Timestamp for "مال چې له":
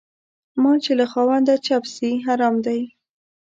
0.61-1.05